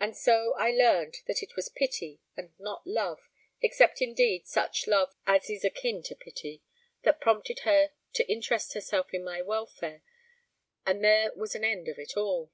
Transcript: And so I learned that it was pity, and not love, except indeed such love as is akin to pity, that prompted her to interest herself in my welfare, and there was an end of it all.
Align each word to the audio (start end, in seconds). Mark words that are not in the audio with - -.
And 0.00 0.16
so 0.16 0.54
I 0.54 0.72
learned 0.72 1.18
that 1.28 1.40
it 1.40 1.54
was 1.54 1.68
pity, 1.68 2.18
and 2.36 2.52
not 2.58 2.84
love, 2.84 3.30
except 3.62 4.02
indeed 4.02 4.48
such 4.48 4.88
love 4.88 5.14
as 5.24 5.48
is 5.48 5.62
akin 5.64 6.02
to 6.02 6.16
pity, 6.16 6.64
that 7.02 7.20
prompted 7.20 7.60
her 7.60 7.92
to 8.14 8.28
interest 8.28 8.72
herself 8.72 9.14
in 9.14 9.22
my 9.22 9.40
welfare, 9.40 10.02
and 10.84 11.04
there 11.04 11.32
was 11.32 11.54
an 11.54 11.62
end 11.62 11.86
of 11.86 11.96
it 11.96 12.16
all. 12.16 12.50